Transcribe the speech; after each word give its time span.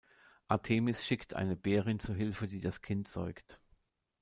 Artemis 0.47 1.05
schickt 1.05 1.35
eine 1.35 1.55
Bärin 1.55 1.99
zu 1.99 2.15
Hilfe, 2.15 2.47
die 2.47 2.59
das 2.59 2.81
Kind 2.81 3.07
säugt. 3.07 3.61